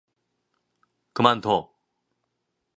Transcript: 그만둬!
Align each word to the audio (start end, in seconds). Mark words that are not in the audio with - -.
그만둬! 1.13 1.57